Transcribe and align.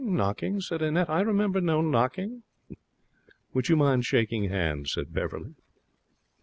'Knocking?' 0.03 0.59
said 0.61 0.81
Annette. 0.81 1.11
'I 1.11 1.21
remember 1.21 1.61
no 1.61 1.79
knocking.' 1.79 2.41
'Would 3.53 3.69
you 3.69 3.75
mind 3.75 4.03
shaking 4.03 4.45
hands?' 4.45 4.93
said 4.93 5.13
Beverley. 5.13 5.53